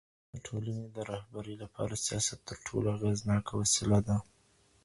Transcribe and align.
د 0.31 0.33
ټولني 0.47 0.85
د 0.95 0.97
رهبرۍ 1.11 1.55
لپاره 1.63 2.01
سياست 2.07 2.39
تر 2.47 2.57
ټولو 2.67 2.87
اغېزناکه 2.97 3.53
وسيله 3.61 3.99
ده. 4.07 4.17